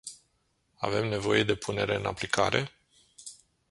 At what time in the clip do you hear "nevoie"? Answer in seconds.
1.09-1.43